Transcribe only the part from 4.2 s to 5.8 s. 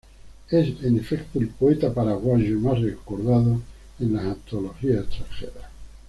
antologías extranjeras.